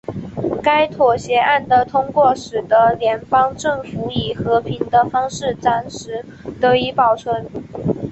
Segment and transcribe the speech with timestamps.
[0.63, 6.25] 该妥协案的通过使得联邦政府以和平的方式暂时
[6.59, 7.45] 得以保全。